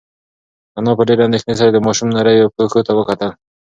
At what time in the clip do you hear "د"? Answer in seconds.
1.71-1.77